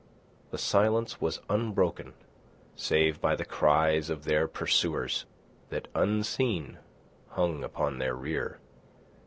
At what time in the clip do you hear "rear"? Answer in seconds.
8.15-8.57